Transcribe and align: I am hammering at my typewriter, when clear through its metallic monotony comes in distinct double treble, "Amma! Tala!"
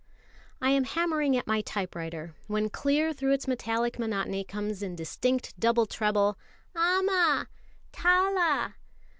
I 0.59 0.71
am 0.71 0.85
hammering 0.85 1.37
at 1.37 1.45
my 1.45 1.61
typewriter, 1.61 2.33
when 2.47 2.71
clear 2.71 3.13
through 3.13 3.33
its 3.33 3.47
metallic 3.47 3.99
monotony 3.99 4.43
comes 4.43 4.81
in 4.81 4.95
distinct 4.95 5.53
double 5.59 5.85
treble, 5.85 6.39
"Amma! 6.75 7.47
Tala!" 7.91 8.77